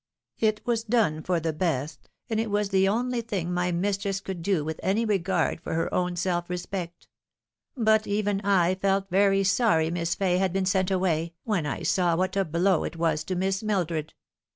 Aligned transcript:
It 0.39 0.61
was 0.65 0.83
done 0.83 1.21
for 1.21 1.39
the 1.39 1.53
best, 1.53 2.09
and 2.27 2.39
it 2.39 2.49
was 2.49 2.69
the 2.69 2.87
only 2.87 3.21
thing 3.21 3.53
my 3.53 3.71
mistress 3.71 4.19
could 4.19 4.41
do 4.41 4.65
with 4.65 4.79
any 4.81 5.05
regard 5.05 5.61
for 5.61 5.75
her 5.75 5.93
own 5.93 6.15
self 6.15 6.49
respect; 6.49 7.07
but 7.77 8.07
even 8.07 8.41
I 8.43 8.73
felt 8.73 9.11
very 9.11 9.43
sorry 9.43 9.91
Miss 9.91 10.15
Fay 10.15 10.37
had 10.39 10.53
been 10.53 10.65
sent 10.65 10.89
away, 10.89 11.35
when 11.43 11.67
I 11.67 11.83
saw 11.83 12.15
what 12.15 12.35
a 12.35 12.43
blow 12.43 12.83
it 12.83 12.95
was 12.97 13.23
to 13.25 13.35
Miss 13.35 13.61
Mildred. 13.61 14.15